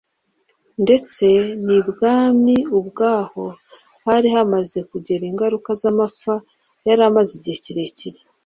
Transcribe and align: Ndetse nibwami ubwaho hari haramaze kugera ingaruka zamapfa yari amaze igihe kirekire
Ndetse 0.83 1.25
nibwami 1.65 2.55
ubwaho 2.79 3.43
hari 4.05 4.27
haramaze 4.35 4.77
kugera 4.91 5.23
ingaruka 5.31 5.69
zamapfa 5.81 6.35
yari 6.87 7.01
amaze 7.09 7.31
igihe 7.37 7.57
kirekire 7.65 8.19